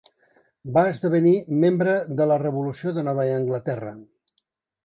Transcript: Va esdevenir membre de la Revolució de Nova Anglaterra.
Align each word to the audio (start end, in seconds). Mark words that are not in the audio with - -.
Va 0.77 0.85
esdevenir 0.93 1.33
membre 1.65 1.95
de 2.21 2.27
la 2.31 2.39
Revolució 2.45 2.97
de 2.97 3.07
Nova 3.11 3.27
Anglaterra. 3.39 3.93